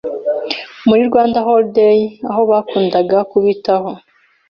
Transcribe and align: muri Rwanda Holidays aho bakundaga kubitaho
muri 0.87 1.01
Rwanda 1.09 1.37
Holidays 1.47 2.05
aho 2.29 2.41
bakundaga 2.51 3.17
kubitaho 3.31 3.89